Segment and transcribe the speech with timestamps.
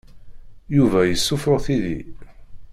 [0.75, 1.99] Yuba yessuffuɣ tidi.